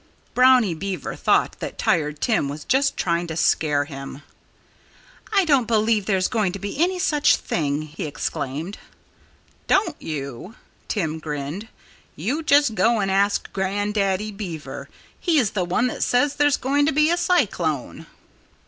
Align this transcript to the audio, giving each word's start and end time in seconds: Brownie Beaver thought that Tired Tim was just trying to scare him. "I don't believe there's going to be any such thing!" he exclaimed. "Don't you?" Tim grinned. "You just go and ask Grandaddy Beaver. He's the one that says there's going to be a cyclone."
Brownie 0.33 0.73
Beaver 0.73 1.15
thought 1.15 1.57
that 1.59 1.77
Tired 1.77 2.19
Tim 2.21 2.49
was 2.49 2.63
just 2.65 2.97
trying 2.97 3.27
to 3.27 3.37
scare 3.37 3.85
him. 3.85 4.23
"I 5.31 5.45
don't 5.45 5.67
believe 5.67 6.07
there's 6.07 6.27
going 6.27 6.53
to 6.53 6.57
be 6.57 6.81
any 6.83 6.97
such 6.97 7.35
thing!" 7.35 7.83
he 7.83 8.05
exclaimed. 8.05 8.79
"Don't 9.67 10.01
you?" 10.01 10.55
Tim 10.87 11.19
grinned. 11.19 11.67
"You 12.15 12.41
just 12.41 12.73
go 12.73 12.99
and 12.99 13.11
ask 13.11 13.53
Grandaddy 13.53 14.31
Beaver. 14.31 14.89
He's 15.19 15.51
the 15.51 15.65
one 15.65 15.85
that 15.85 16.01
says 16.01 16.33
there's 16.35 16.57
going 16.57 16.87
to 16.87 16.91
be 16.93 17.11
a 17.11 17.15
cyclone." 17.17 18.07